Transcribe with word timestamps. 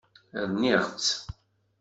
Rniɣ-tt. 0.51 1.09